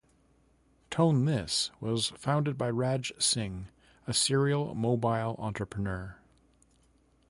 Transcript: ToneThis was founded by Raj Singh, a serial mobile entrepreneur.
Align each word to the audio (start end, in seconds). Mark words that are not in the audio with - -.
ToneThis 0.89 1.69
was 1.79 2.07
founded 2.17 2.57
by 2.57 2.71
Raj 2.71 3.13
Singh, 3.19 3.67
a 4.07 4.15
serial 4.15 4.73
mobile 4.73 5.35
entrepreneur. 5.37 6.17